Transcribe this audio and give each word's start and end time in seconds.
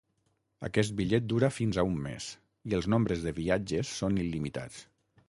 Aquest 0.67 0.93
bitllet 1.01 1.27
dura 1.33 1.49
fins 1.57 1.77
a 1.77 1.85
un 1.89 1.99
mes, 2.05 2.29
i 2.71 2.73
els 2.79 2.87
nombres 2.95 3.27
de 3.27 3.35
viatges 3.41 3.93
són 4.01 4.19
il·limitats. 4.25 4.81